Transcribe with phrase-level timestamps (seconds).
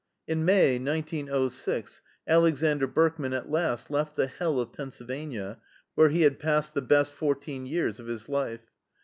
[0.27, 5.59] In May, 1906, Alexander Berkman at last left the hell of Pennsylvania,
[5.93, 8.61] where he had passed the best fourteen years of his life.